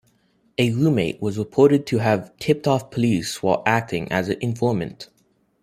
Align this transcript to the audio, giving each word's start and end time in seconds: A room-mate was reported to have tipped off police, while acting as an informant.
A 0.57 0.71
room-mate 0.71 1.21
was 1.21 1.37
reported 1.37 1.85
to 1.85 1.99
have 1.99 2.35
tipped 2.39 2.67
off 2.67 2.89
police, 2.89 3.43
while 3.43 3.61
acting 3.67 4.11
as 4.11 4.29
an 4.29 4.37
informant. 4.41 5.09